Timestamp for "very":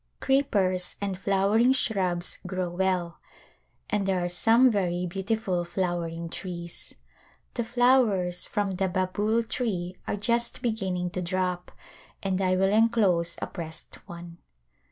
4.71-5.05